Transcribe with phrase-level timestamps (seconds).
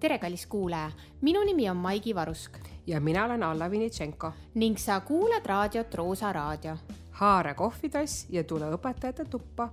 [0.00, 4.32] tere, kallis kuulaja, minu nimi on Maigi Varusk ja mina olen Alla Vinitšenko.
[4.54, 6.76] ning sa kuulad raadiot Roosa Raadio.
[7.10, 9.68] haara kohvitass ja tule õpetajate tuppa.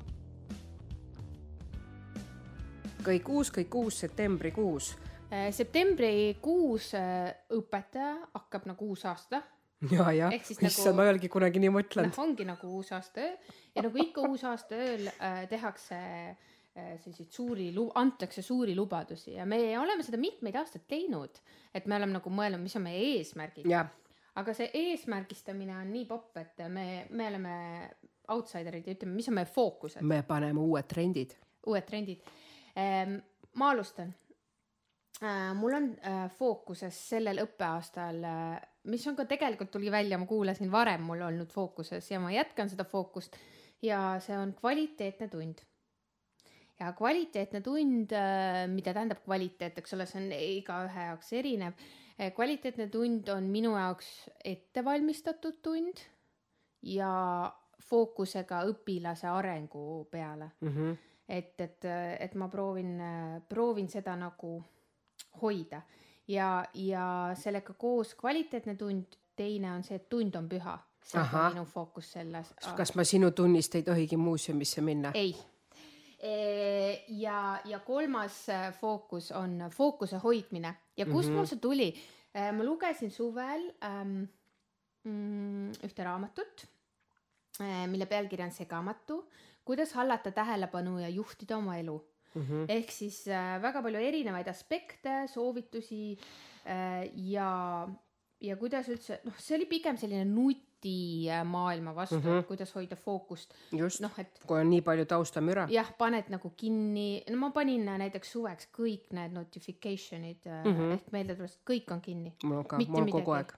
[3.04, 4.96] kõik uus, kõik uus septembrikuus.
[5.34, 9.42] Äh, septembrikuus äh, õpetaja hakkab nagu uus aasta.
[9.92, 12.18] ja, ja, issand nagu,, ma ei olegi kunagi nii mõtelnud.
[12.18, 13.36] ongi nagu uus aasta öö
[13.76, 19.46] ja nagu ikka uus aasta ööl äh, tehakse Äh, selliseid suuri, antakse suuri lubadusi ja
[19.46, 21.38] me oleme seda mitmeid aastaid teinud,
[21.74, 23.70] et me oleme nagu mõelnud, mis on meie eesmärgid.
[24.42, 27.58] aga see eesmärgistamine on nii popp, et me, me oleme
[28.34, 30.02] outsiderid ja ütleme, mis on meie fookused.
[30.02, 31.36] me paneme uued trendid.
[31.68, 32.24] uued trendid.
[32.78, 33.20] Ähm,
[33.56, 34.14] ma alustan.
[35.22, 38.18] Äh, mul on äh, fookuses sellel õppeaastal,
[38.90, 42.72] mis on ka tegelikult tuli välja, ma kuulasin varem mul olnud fookuses ja ma jätkan
[42.72, 43.38] seda fookust
[43.86, 45.62] ja see on kvaliteetne tund
[46.80, 51.78] ja kvaliteetne tund, äh, mida tähendab kvaliteet, eks ole, see on igaühe jaoks erinev.
[52.20, 54.10] Äh, kvaliteetne tund on minu jaoks
[54.44, 56.04] ettevalmistatud tund
[56.84, 57.14] ja
[57.84, 60.70] fookusega õpilase arengu peale mm.
[60.70, 60.96] -hmm.
[61.30, 61.86] et, et,
[62.20, 62.96] et ma proovin,
[63.50, 64.64] proovin seda nagu
[65.42, 65.82] hoida
[66.28, 70.78] ja, ja sellega koos kvaliteetne tund, teine on see, et tund on püha.
[71.04, 72.54] see on minu fookus selles.
[72.78, 75.12] kas ma sinu tunnist ei tohigi muuseumisse minna?
[75.14, 75.36] ei
[77.08, 81.38] ja, ja kolmas äh, fookus on fookuse hoidmine ja kust mm -hmm.
[81.38, 81.90] mul see tuli?
[82.36, 84.24] Äh, ma lugesin suvel ähm,
[85.04, 86.66] mm, ühte raamatut,
[87.62, 89.30] äh, mille pealkiri on Segamatu,
[89.66, 91.98] kuidas hallata tähelepanu ja juhtida oma elu
[92.36, 92.42] mm.
[92.42, 92.66] -hmm.
[92.68, 96.18] ehk siis äh, väga palju erinevaid aspekte, soovitusi
[96.66, 97.88] äh, ja,
[98.42, 100.26] ja kuidas üldse, noh, see oli pigem selline
[100.84, 102.44] nutt nutimaailma vastu mm, -hmm.
[102.48, 103.54] kuidas hoida fookust.
[104.02, 105.68] noh, et kui on nii palju taustamüra.
[105.70, 110.94] jah, paned nagu kinni, no ma panin näiteks suveks kõik need notification'id mm -hmm.
[110.94, 112.34] ehk meeldetuletused, kõik on kinni.
[112.44, 113.54] mul ka, mul on kogu aeg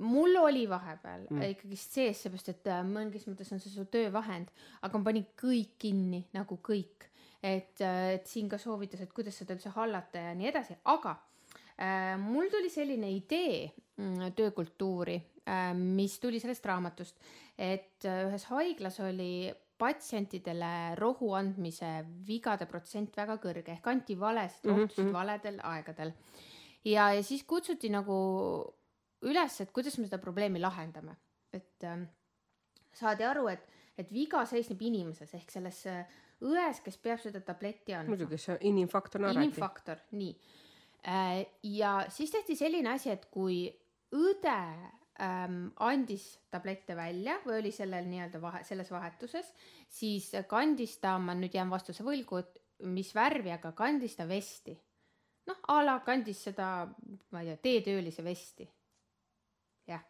[0.00, 1.42] mul oli vahepeal mm.
[1.42, 4.50] ikkagist sees, seepärast et äh, mingis mõttes on see su töövahend,
[4.82, 7.06] aga ma panin kõik kinni nagu kõik,
[7.42, 11.14] et, äh, et siin ka soovitas, et kuidas seda üldse hallata ja nii edasi, aga
[11.78, 13.70] äh, mul tuli selline idee
[14.36, 17.18] töökultuuri Äh, mis tuli sellest raamatust,
[17.60, 21.90] et äh, ühes haiglas oli patsientidele rohu andmise
[22.24, 25.18] vigade protsent väga kõrge ehk anti valesid rohtusid mm -hmm.
[25.18, 26.14] valedel aegadel.
[26.84, 28.16] ja, ja siis kutsuti nagu
[29.22, 31.16] üles, et kuidas me seda probleemi lahendame,
[31.52, 32.08] et äh,
[32.94, 33.68] saadi aru, et,
[33.98, 36.06] et viga seisneb inimeses ehk selles äh,
[36.40, 38.16] ões, kes peab seda tabletti andma.
[38.16, 39.44] muidugi, see inimfaktor on alati.
[39.44, 40.36] inimfaktor, nii
[41.06, 41.46] äh,.
[41.62, 43.83] ja siis tehti selline asi, et kui
[44.14, 44.58] õde
[45.22, 49.50] ähm, andis tablette välja või oli sellel nii-öelda vahe, selles vahetuses,
[49.90, 52.60] siis kandis ta, ma nüüd jään vastuse võlgu, et
[52.94, 54.76] mis värvi, aga kandis ta vesti.
[55.44, 56.88] noh, a la kandis seda,
[57.30, 58.66] ma ei tea, teetöölise vesti.
[59.90, 60.02] jah,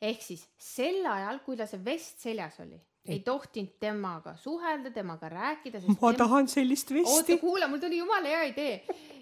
[0.00, 5.28] ehk siis sel ajal, kui ta see vest seljas oli, ei tohtinud temaga suhelda, temaga
[5.28, 5.80] rääkida.
[5.88, 6.12] ma tema...
[6.24, 7.16] tahan sellist vesti.
[7.16, 8.74] oota, kuula, mul tuli jumala hea idee.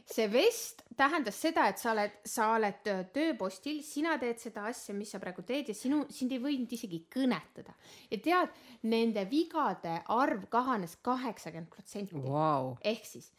[0.09, 5.13] See vest tähendas seda, et sa oled, sa oled tööpostil, sina teed seda asja, mis
[5.15, 7.77] sa praegu teed ja sinu, sind ei võinud isegi kõnetada.
[8.11, 8.59] ja tead,
[8.89, 12.77] nende vigade arv kahanes kaheksakümmend protsenti wow..
[12.83, 13.33] ehk siis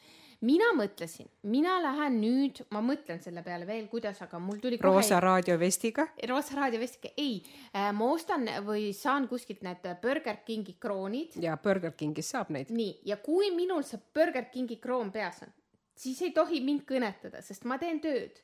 [0.45, 4.93] mina mõtlesin, mina lähen nüüd, ma mõtlen selle peale veel, kuidas, aga mul tuli kohe.
[4.93, 6.07] roosa raadiovestiga?
[6.31, 7.41] roosa raadiovestiga, ei
[7.73, 11.39] äh,, ma ostan või saan kuskilt need Burger Kingi kroonid.
[11.43, 12.71] ja Burger Kingis saab neid.
[12.71, 15.51] nii, ja kui minul see Burger Kingi kroon peas on,
[15.99, 18.39] siis ei tohi mind kõnetada, sest ma teen tööd.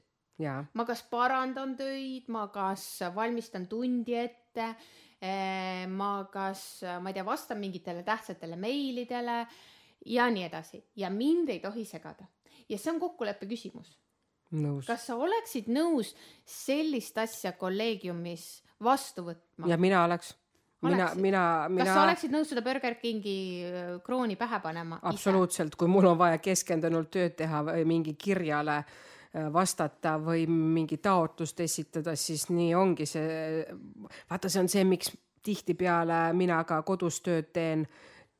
[0.73, 4.73] ma kas parandan töid, ma kas valmistan tundi ette,
[5.23, 9.45] äh, ma kas, ma ei tea, vastan mingitele tähtsatele meilidele
[10.05, 12.27] ja nii edasi ja mind ei tohi segada
[12.69, 13.95] ja see on kokkuleppe küsimus.
[14.87, 16.13] kas sa oleksid nõus
[16.45, 18.47] sellist asja kolleegiumis
[18.83, 19.69] vastu võtma?
[19.69, 20.33] ja mina oleks.
[20.91, 21.83] Mina, mina, mina.
[21.83, 24.99] kas sa oleksid nõus seda Burger Kingi äh, krooni pähe panema?
[25.03, 30.97] absoluutselt, kui mul on vaja keskendunult tööd teha või mingi kirjale äh, vastata või mingi
[31.03, 33.65] taotlust esitada, siis nii ongi see.
[34.29, 35.13] vaata, see on see, miks
[35.45, 37.85] tihtipeale mina ka kodus tööd teen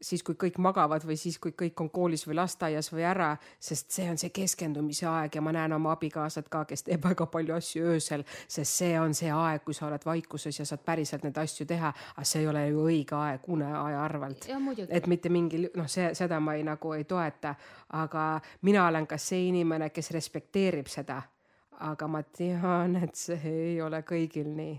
[0.01, 3.91] siis, kui kõik magavad või siis, kui kõik on koolis või lasteaias või ära, sest
[3.95, 7.55] see on see keskendumise aeg ja ma näen oma abikaasat ka, kes teeb väga palju
[7.55, 11.37] asju öösel, sest see on see aeg, kui sa oled vaikuses ja saad päriselt neid
[11.41, 14.49] asju teha, aga see ei ole ju õige aeg uneaja arvelt.
[14.89, 17.55] et mitte mingil, noh, see, seda ma ei nagu ei toeta,
[18.01, 18.25] aga
[18.61, 21.21] mina olen ka see inimene, kes respekteerib seda.
[21.75, 24.77] aga ma tean, et see ei ole kõigil nii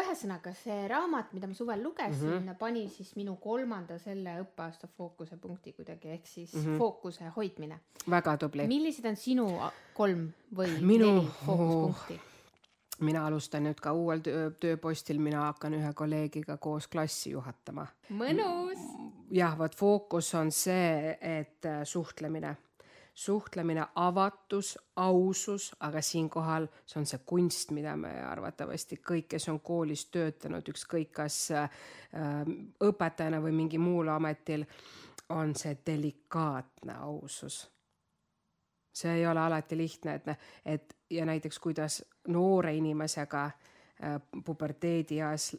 [0.00, 2.38] ühesõnaga see raamat, mida ma suvel lugesin mm.
[2.38, 2.58] -hmm.
[2.58, 6.64] pani siis minu kolmanda selle õppeaasta fookuse punkti kuidagi ehk siis mm.
[6.64, 6.78] -hmm.
[6.78, 7.80] fookuse hoidmine.
[8.10, 8.66] väga tubli.
[8.66, 9.50] millised on sinu
[9.94, 12.20] kolm või Minu- neli fookuspunkti?
[13.00, 17.86] mina alustan nüüd ka uuel töö, tööpostil, mina hakkan ühe kolleegiga koos klassi juhatama.
[18.10, 18.80] mõnus.
[19.30, 22.56] jah, vot fookus on see, et äh, suhtlemine,
[23.16, 29.60] suhtlemine, avatus, ausus, aga siinkohal see on see kunst, mida me arvatavasti kõik, kes on
[29.64, 31.70] koolis töötanud, ükskõik kas äh,
[32.84, 34.66] õpetajana või mingi muul ametil,
[35.32, 37.64] on see delikaatne ausus
[38.96, 40.28] see ei ole alati lihtne, et,
[40.64, 41.98] et ja näiteks kuidas
[42.32, 45.50] noore inimesega äh, puberteedieas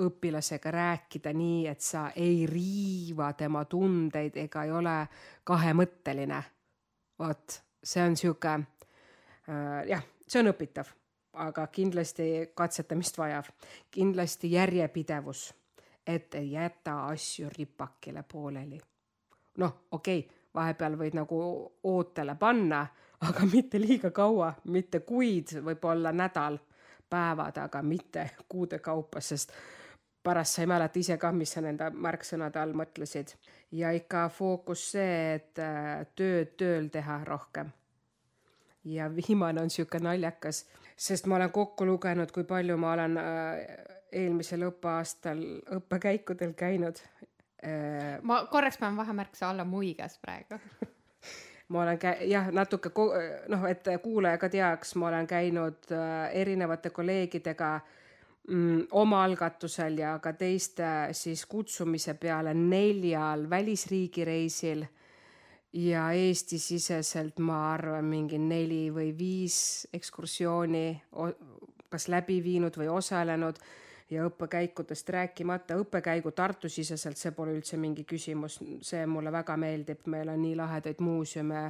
[0.00, 4.96] õpilasega rääkida nii, et sa ei riiva tema tundeid ega ei ole
[5.46, 6.42] kahemõtteline.
[7.18, 10.88] Vot see on sihuke äh, jah, see on õpitav,
[11.44, 13.50] aga kindlasti katsetamist vajav,
[13.90, 15.46] kindlasti järjepidevus,
[16.06, 18.80] et ei jäta asju ripakile pooleli.
[19.58, 21.38] noh, okei okay, vahepeal võid nagu
[21.82, 22.86] ootele panna,
[23.20, 26.58] aga mitte liiga kaua, mitte kuid, võib-olla nädal,
[27.10, 29.52] päevad, aga mitte kuude kaupa, sest
[30.24, 33.34] pärast sa ei mäleta ise ka, mis sa nende märksõnade all mõtlesid.
[33.72, 37.72] ja ikka fookus see, et äh, tööd tööl teha rohkem.
[38.84, 40.64] ja viimane on sihuke naljakas,
[40.96, 43.58] sest ma olen kokku lugenud, kui palju ma olen äh,
[44.12, 45.42] eelmisel õppeaastal
[45.78, 47.00] õppekäikudel käinud
[47.66, 50.60] äh, ma korraks panen vahemärk, sa alla muigas praegu.
[51.68, 53.12] ma olen kä-, jah, natuke ko-
[53.48, 58.00] noh, et kuulaja ka teaks, ma olen käinud äh, erinevate kolleegidega mm,
[58.90, 60.84] omaalgatusel ja ka teiste
[61.16, 64.84] siis kutsumise peale neljal välisriigi reisil
[65.72, 70.86] ja Eesti-siseselt ma arvan, mingi neli või viis ekskursiooni
[71.94, 73.58] kas läbi viinud või osalenud.
[74.10, 80.28] Ja õppekäikudest rääkimata, õppekäigu Tartu-siseselt, see pole üldse mingi küsimus, see mulle väga meeldib, meil
[80.28, 81.62] on nii lahedaid muuseume,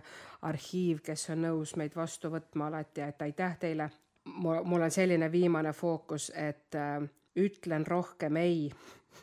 [0.42, 3.86] arhiiv, kes on nõus meid vastu võtma alati, et aitäh teile.
[4.24, 7.02] Mul, mul on selline viimane fookus, et äh,
[7.36, 8.70] ütlen rohkem ei.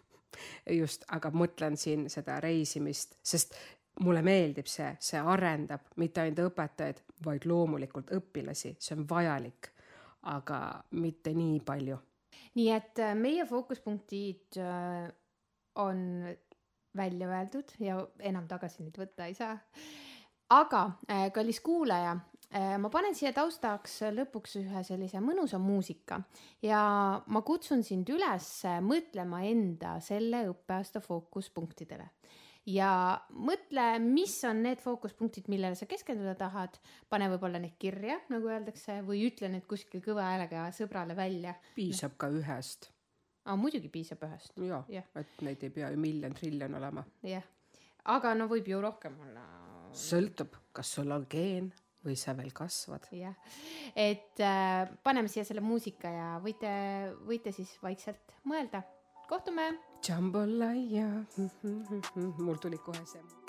[0.81, 3.56] just, aga mõtlen siin seda reisimist, sest
[4.00, 9.74] mulle meeldib see, see arendab mitte ainult õpetajaid, vaid loomulikult õpilasi, see on vajalik,
[10.31, 10.62] aga
[10.92, 12.00] mitte nii palju
[12.57, 15.12] nii et äh, meie fookuspunktid äh,
[15.75, 16.25] on
[16.98, 19.56] välja öeldud ja enam tagasi nüüd võtta ei saa.
[20.51, 22.18] aga äh, kallis kuulaja,
[22.51, 26.18] ma panen siia taustaks lõpuks ühe sellise mõnusa muusika
[26.65, 26.81] ja
[27.31, 28.50] ma kutsun sind üles
[28.83, 32.09] mõtlema enda selle õppeaasta fookuspunktidele
[32.69, 32.92] ja
[33.33, 36.77] mõtle, mis on need fookuspunktid, millele sa keskenduda tahad,
[37.09, 41.56] pane võib-olla need kirja, nagu öeldakse, või ütle need kuskil kõva häälega sõbrale välja.
[41.75, 42.92] piisab ka ühest.
[43.45, 44.53] aa, muidugi piisab ühest.
[44.57, 47.06] jaa ja., et neid ei pea ju miljon, triljon olema.
[47.25, 47.48] jah,
[48.06, 49.45] aga no võib ju rohkem olla.
[49.92, 51.71] sõltub, kas sul on geen
[52.06, 53.07] või sa veel kasvad.
[53.15, 53.36] jah,
[53.95, 56.71] et äh, paneme siia selle muusika ja võite,
[57.27, 58.83] võite siis vaikselt mõelda.
[59.30, 59.71] kohtume
[60.07, 61.07] Jambalaya,
[62.45, 63.41] mul tuli kohe see.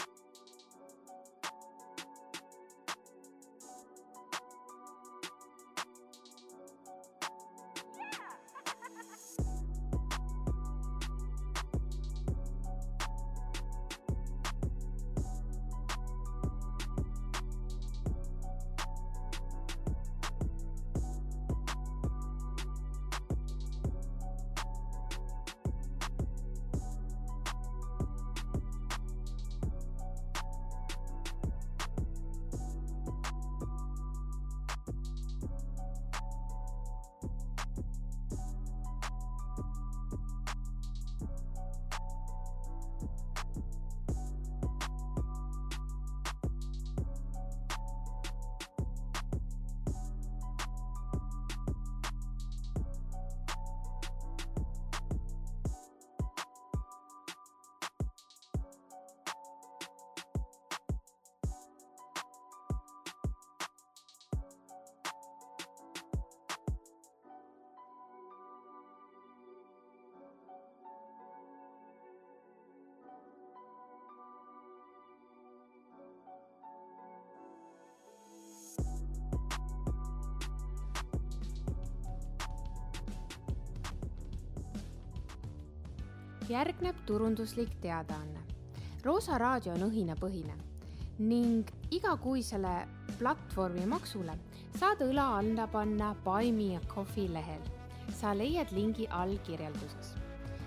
[86.48, 88.40] Järgneb turunduslik teadaanne.
[89.04, 90.54] Roosa raadio on õhinapõhine
[91.18, 92.72] ning igakuisele
[93.18, 94.34] platvormi maksule
[94.78, 97.60] saad õla alla panna Buy Me a Coffee lehel.
[98.12, 100.14] sa leiad lingi all kirjelduses.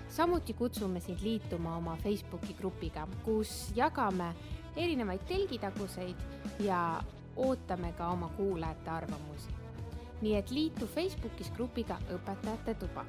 [0.08, 4.34] samuti kutsume sind liituma oma Facebooki grupiga, kus jagame
[4.76, 6.16] erinevaid telgitaguseid
[6.60, 7.02] ja
[7.36, 9.48] ootame ka oma kuulajate arvamusi.
[10.20, 13.04] nii et liitu Facebookis grupiga Õpetajate Tuba